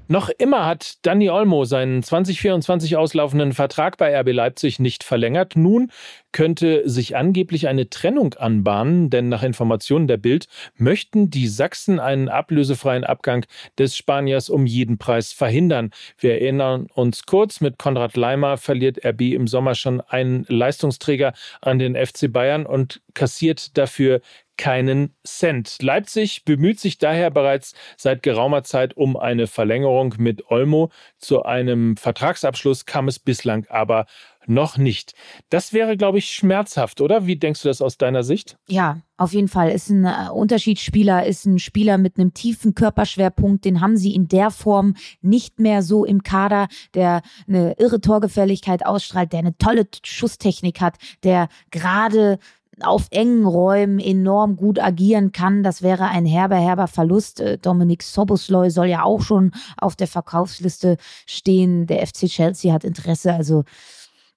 Noch 0.07 0.29
immer 0.29 0.67
hat 0.67 0.99
Danny 1.07 1.31
Olmo 1.31 1.65
seinen 1.65 2.03
2024 2.03 2.97
auslaufenden 2.97 3.53
Vertrag 3.53 3.97
bei 3.97 4.19
RB 4.21 4.33
Leipzig 4.33 4.79
nicht 4.79 5.03
verlängert. 5.03 5.57
Nun 5.57 5.91
könnte 6.35 6.83
sich 6.87 7.17
angeblich 7.17 7.69
eine 7.69 7.89
Trennung 7.89 8.35
anbahnen, 8.35 9.09
denn 9.09 9.29
nach 9.29 9.45
Informationen 9.45 10.09
der 10.09 10.17
Bild 10.17 10.49
möchten 10.77 11.31
die 11.31 11.47
Sachsen 11.47 12.01
einen 12.01 12.29
ablösefreien 12.29 13.05
Abgang 13.05 13.47
des 13.79 13.97
Spaniers 13.97 14.51
um 14.51 14.67
jeden 14.67 14.99
Preis 14.99 15.33
verhindern. 15.33 15.93
Wir 16.19 16.33
erinnern 16.33 16.89
uns 16.93 17.25
kurz, 17.25 17.61
mit 17.61 17.79
Konrad 17.79 18.17
Leimer 18.17 18.57
verliert 18.57 19.05
RB 19.07 19.21
im 19.33 19.47
Sommer 19.47 19.77
schon 19.77 20.01
einen 20.01 20.45
Leistungsträger 20.49 21.35
an 21.63 21.79
den 21.79 21.95
FC 21.95 22.31
Bayern 22.31 22.67
und 22.67 23.01
kassiert 23.15 23.79
dafür 23.79 24.21
keinen 24.57 25.15
Cent. 25.25 25.83
Leipzig 25.83 26.45
bemüht 26.45 26.79
sich 26.79 26.99
daher 26.99 27.31
bereits 27.31 27.75
seit 27.97 28.23
geraumer 28.23 28.63
Zeit 28.63 28.97
um 28.97 29.17
eine 29.17 29.47
Verlängerung 29.47 30.15
mit 30.19 30.51
Olmo. 30.51 30.91
Zu 31.19 31.43
einem 31.43 31.97
Vertragsabschluss 31.97 32.87
kam 32.87 33.09
es 33.09 33.19
bislang 33.19 33.67
aber 33.69 34.07
noch 34.47 34.77
nicht. 34.79 35.15
Das 35.51 35.73
wäre, 35.73 35.97
glaube 35.97 36.19
ich, 36.19 36.31
schmerzhaft, 36.31 37.01
oder? 37.01 37.27
Wie 37.27 37.37
denkst 37.37 37.63
du 37.63 37.69
das 37.69 37.83
aus 37.83 37.99
deiner 37.99 38.23
Sicht? 38.23 38.57
Ja, 38.69 39.01
auf 39.17 39.33
jeden 39.33 39.49
Fall. 39.49 39.71
Ist 39.71 39.91
ein 39.91 40.05
äh, 40.05 40.31
Unterschiedsspieler, 40.33 41.27
ist 41.27 41.47
ein 41.47 41.59
Spieler 41.59 41.99
mit 41.99 42.19
einem 42.19 42.35
tiefen 42.35 42.75
Körperschwerpunkt. 42.75 43.65
Den 43.65 43.81
haben 43.81 43.97
sie 43.97 44.15
in 44.15 44.29
der 44.29 44.51
Form 44.51 44.95
nicht 45.23 45.61
mehr 45.61 45.83
so 45.83 46.05
im 46.05 46.23
Kader, 46.23 46.69
der 46.95 47.23
eine 47.47 47.75
irre 47.79 48.01
Torgefälligkeit 48.01 48.85
ausstrahlt, 48.85 49.33
der 49.33 49.41
eine 49.41 49.57
tolle 49.57 49.87
Schusstechnik 50.03 50.81
hat, 50.81 50.97
der 51.23 51.49
gerade 51.71 52.39
auf 52.81 53.07
engen 53.11 53.47
Räumen 53.47 53.99
enorm 53.99 54.57
gut 54.57 54.79
agieren 54.79 55.33
kann. 55.33 55.63
Das 55.63 55.83
wäre 55.83 56.09
ein 56.09 56.27
herber, 56.27 56.57
herber 56.57 56.89
Verlust. 56.89 57.41
Äh, 57.41 57.59
Dominik 57.59 58.03
Sobosloy 58.03 58.71
soll 58.71 58.87
ja 58.87 59.03
auch 59.03 59.23
schon 59.23 59.53
auf 59.77 59.97
der 59.97 60.09
Verkaufsliste 60.09 60.97
stehen. 61.27 61.87
Der 61.87 62.07
FC 62.07 62.27
Chelsea 62.27 62.73
hat 62.73 62.85
Interesse. 62.85 63.33
Also 63.33 63.65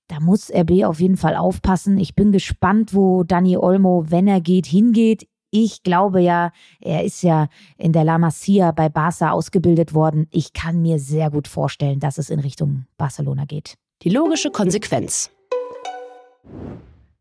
da 0.08 0.20
muss 0.20 0.52
RB 0.52 0.86
auf 0.86 1.00
jeden 1.00 1.18
Fall 1.18 1.36
aufpassen. 1.36 1.98
Ich 1.98 2.16
bin 2.16 2.32
gespannt, 2.32 2.94
wo 2.94 3.24
Dani 3.24 3.58
Olmo, 3.58 4.06
wenn 4.08 4.28
er 4.28 4.42
geht, 4.42 4.66
hingeht. 4.66 5.28
Ich 5.50 5.84
glaube 5.84 6.22
ja, 6.22 6.52
er 6.82 7.04
ist 7.04 7.24
ja 7.24 7.48
in 7.78 7.94
der 7.94 8.04
La 8.04 8.18
Masia 8.18 8.72
bei 8.72 8.90
Barca 8.90 9.32
ausgebildet 9.32 9.94
worden. 9.94 10.28
Ich 10.32 10.54
kann 10.54 10.82
mir 10.82 11.00
sehr 11.00 11.30
gut 11.30 11.48
vorstellen, 11.48 12.00
dass 12.00 12.18
es 12.18 12.30
in 12.30 12.40
Richtung 12.40 12.86
Barcelona 12.98 13.46
geht. 13.46 13.76
Die 14.04 14.10
logische 14.10 14.52
Konsequenz. 14.52 15.32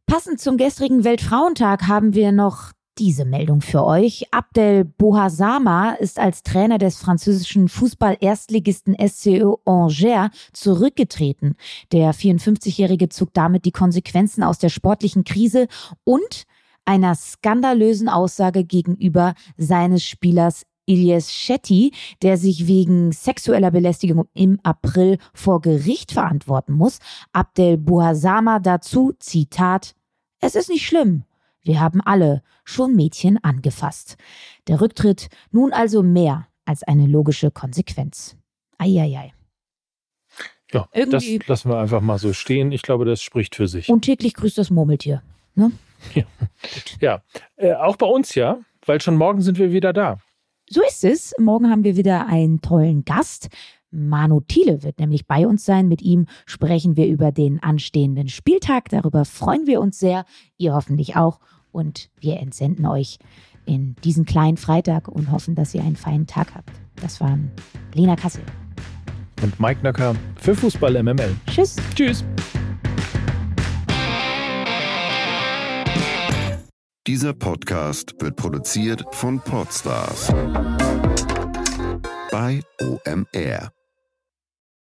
Passend 0.07 0.41
zum 0.41 0.57
gestrigen 0.57 1.05
Weltfrauentag 1.05 1.89
haben 1.89 2.15
wir 2.15 2.31
noch 2.31 2.73
diese 2.99 3.25
Meldung 3.25 3.61
für 3.61 3.85
euch. 3.85 4.27
Abdel 4.31 4.85
Bohasama 4.85 5.93
ist 5.93 6.19
als 6.19 6.43
Trainer 6.43 6.79
des 6.79 6.99
französischen 6.99 7.69
Fußball-Erstligisten 7.69 8.97
SCE 9.07 9.57
Angers 9.65 10.31
zurückgetreten. 10.53 11.55
Der 11.93 12.15
54-Jährige 12.15 13.09
zog 13.09 13.33
damit 13.35 13.65
die 13.65 13.73
Konsequenzen 13.73 14.43
aus 14.43 14.59
der 14.59 14.69
sportlichen 14.69 15.25
Krise 15.25 15.69
und 16.05 16.45
einer 16.85 17.15
skandalösen 17.15 18.09
Aussage 18.09 18.65
gegenüber 18.65 19.35
seines 19.57 20.05
Spielers 20.05 20.65
Ilyes 20.87 21.33
Shetty, 21.33 21.93
der 22.23 22.37
sich 22.37 22.69
wegen 22.69 23.13
sexueller 23.13 23.73
Belästigung 23.73 24.27
im 24.35 24.61
April 24.63 25.19
vor 25.35 25.61
Gericht 25.61 26.13
verantworten 26.13 26.73
muss. 26.73 27.01
Abdel 27.33 27.77
Buhasama 27.77 28.61
dazu, 28.61 29.13
Zitat, 29.19 29.95
es 30.41 30.55
ist 30.55 30.71
nicht 30.71 30.87
schlimm. 30.87 31.25
Wir 31.67 31.81
haben 31.81 32.01
alle 32.01 32.43
schon 32.65 32.95
Mädchen 32.95 33.43
angefasst. 33.43 34.17
Der 34.69 34.81
Rücktritt 34.81 35.29
nun 35.51 35.73
also 35.73 36.03
mehr 36.03 36.47
als 36.65 36.85
eine 36.85 37.07
logische 37.07 37.51
Konsequenz. 37.51 38.37
Eieiei. 38.79 39.33
Ja, 40.73 40.89
Irgendwie 40.93 41.39
das 41.39 41.49
lassen 41.49 41.71
wir 41.71 41.79
einfach 41.79 42.01
mal 42.01 42.19
so 42.19 42.33
stehen. 42.33 42.71
Ich 42.71 42.83
glaube, 42.83 43.05
das 43.05 43.21
spricht 43.21 43.57
für 43.57 43.67
sich. 43.67 43.89
Und 43.89 44.03
täglich 44.03 44.35
grüßt 44.35 44.59
das 44.59 44.71
Murmeltier. 44.71 45.23
Ne? 45.57 45.73
Ja, 46.15 46.25
ja. 47.01 47.23
Äh, 47.57 47.75
auch 47.75 47.97
bei 47.97 48.07
uns 48.07 48.35
ja, 48.37 48.61
weil 48.85 49.01
schon 49.01 49.17
morgen 49.17 49.41
sind 49.41 49.59
wir 49.59 49.73
wieder 49.73 49.93
da. 49.93 50.19
So 50.69 50.83
ist 50.83 51.03
es. 51.05 51.33
Morgen 51.39 51.71
haben 51.71 51.83
wir 51.83 51.97
wieder 51.97 52.27
einen 52.27 52.61
tollen 52.61 53.05
Gast. 53.05 53.49
Manu 53.97 54.41
Thiele 54.41 54.83
wird 54.83 55.01
nämlich 55.01 55.27
bei 55.27 55.47
uns 55.47 55.65
sein. 55.65 55.89
Mit 55.89 56.03
ihm 56.03 56.27
sprechen 56.45 56.97
wir 56.97 57.07
über 57.07 57.33
den 57.33 57.63
anstehenden 57.63 58.29
Spieltag. 58.29 58.89
Darüber 58.91 59.25
freuen 59.25 59.67
wir 59.67 59.81
uns 59.81 59.99
sehr. 59.99 60.25
Ihr 60.59 60.75
hoffentlich 60.75 61.17
auch. 61.17 61.41
Und 61.73 62.11
wir 62.21 62.39
entsenden 62.39 62.87
euch 62.87 63.19
in 63.65 63.97
diesen 64.05 64.25
kleinen 64.25 64.57
Freitag 64.57 65.09
und 65.09 65.31
hoffen, 65.31 65.55
dass 65.55 65.75
ihr 65.75 65.83
einen 65.83 65.97
feinen 65.97 66.27
Tag 66.27 66.55
habt. 66.55 66.71
Das 66.97 67.21
waren 67.21 67.51
Lena 67.95 68.17
Kassel. 68.17 68.43
Und 69.43 69.59
Mike 69.61 69.83
Nacker 69.83 70.15
für 70.37 70.55
Fußball 70.55 71.03
MML. 71.03 71.35
Tschüss. 71.47 71.77
Tschüss. 71.95 72.25
Dieser 77.07 77.35
Podcast 77.35 78.15
wird 78.21 78.35
produziert 78.35 79.05
von 79.13 79.39
Podstars 79.41 80.33
bei 82.33 82.61
OMR. 82.81 83.76